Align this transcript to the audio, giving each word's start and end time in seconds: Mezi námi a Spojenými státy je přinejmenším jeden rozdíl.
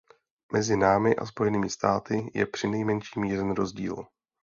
Mezi 0.53 0.77
námi 0.77 1.15
a 1.15 1.25
Spojenými 1.25 1.69
státy 1.69 2.31
je 2.33 2.45
přinejmenším 2.45 3.23
jeden 3.23 3.51
rozdíl. 3.51 4.07